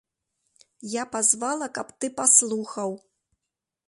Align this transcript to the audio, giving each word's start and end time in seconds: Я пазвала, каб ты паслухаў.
Я 0.93 1.03
пазвала, 1.15 1.67
каб 1.75 1.87
ты 2.01 2.05
паслухаў. 2.21 2.89